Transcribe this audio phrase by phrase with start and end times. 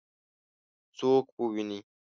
[0.97, 1.79] څوک وویني؟